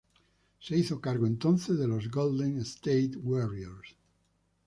[0.59, 3.95] Se hizo cargo entonces de los Golden State Warriors.